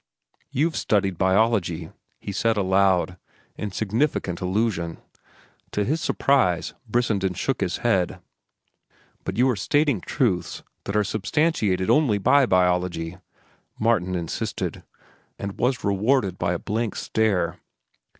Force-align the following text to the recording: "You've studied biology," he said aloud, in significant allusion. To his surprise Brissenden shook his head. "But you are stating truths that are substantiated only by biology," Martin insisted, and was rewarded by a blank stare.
"You've 0.49 0.75
studied 0.75 1.19
biology," 1.19 1.91
he 2.19 2.31
said 2.31 2.57
aloud, 2.57 3.17
in 3.55 3.69
significant 3.71 4.41
allusion. 4.41 4.97
To 5.73 5.83
his 5.85 6.01
surprise 6.01 6.73
Brissenden 6.89 7.35
shook 7.35 7.61
his 7.61 7.77
head. 7.85 8.19
"But 9.25 9.37
you 9.37 9.47
are 9.51 9.55
stating 9.55 10.01
truths 10.01 10.63
that 10.85 10.95
are 10.95 11.03
substantiated 11.03 11.91
only 11.91 12.17
by 12.17 12.47
biology," 12.47 13.19
Martin 13.77 14.15
insisted, 14.15 14.81
and 15.37 15.59
was 15.59 15.83
rewarded 15.83 16.39
by 16.39 16.53
a 16.53 16.57
blank 16.57 16.95
stare. 16.95 17.59